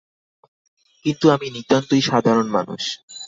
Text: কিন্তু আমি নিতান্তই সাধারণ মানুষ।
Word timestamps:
কিন্তু 1.05 1.25
আমি 1.29 1.47
নিতান্তই 1.49 2.01
সাধারণ 2.01 2.47
মানুষ। 2.47 2.83